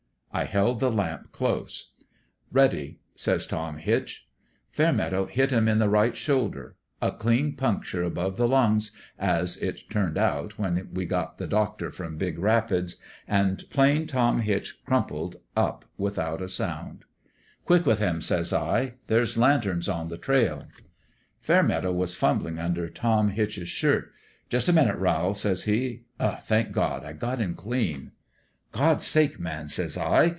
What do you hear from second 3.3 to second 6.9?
Tom Hitch." Fairmeadow hit him in the right shoulder